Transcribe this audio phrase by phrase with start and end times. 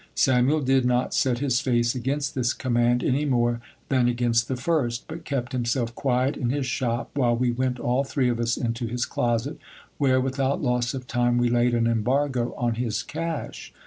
[0.15, 5.07] Samuel did not set his face against this command any more than against the first:
[5.07, 8.87] but kept himself quiet in his shop, while we went all three of us into
[8.87, 9.59] his closet,
[9.99, 13.73] where, without loss of time, we laid an embargo on his cash.